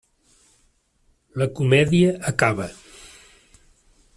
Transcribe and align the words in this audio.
La 1.41 1.47
comèdia 1.59 2.15
acaba. 2.33 2.67